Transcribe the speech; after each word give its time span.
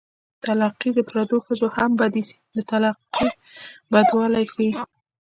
طلاقي 0.43 0.89
د 0.95 0.99
پردو 1.09 1.37
ښځو 1.45 1.67
هم 1.75 1.91
بد 1.99 2.13
ايسي 2.19 2.37
د 2.55 2.57
طلاق 2.69 2.97
بدوالی 3.91 4.45
ښيي 4.53 4.71